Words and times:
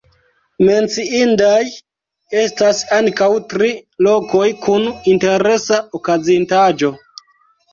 Menciindaj 0.67 1.65
estas 2.43 2.81
ankaŭ 2.97 3.29
tri 3.53 3.69
lokoj 4.09 4.49
kun 4.65 4.89
interesa 5.15 5.81
okazintaĵo. 6.01 6.95